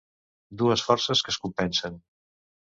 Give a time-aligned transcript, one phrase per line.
[0.61, 2.03] Dues forces que es compensen.